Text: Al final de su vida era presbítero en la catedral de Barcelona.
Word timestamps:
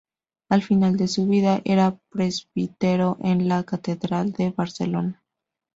Al 0.49 0.63
final 0.63 0.97
de 0.97 1.07
su 1.07 1.27
vida 1.27 1.61
era 1.63 1.95
presbítero 2.09 3.17
en 3.21 3.47
la 3.47 3.63
catedral 3.65 4.31
de 4.31 4.49
Barcelona. 4.49 5.21